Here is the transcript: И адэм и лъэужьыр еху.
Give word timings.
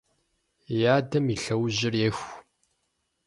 И 0.77 0.79
адэм 0.95 1.25
и 1.33 1.35
лъэужьыр 1.43 1.93
еху. 2.07 2.29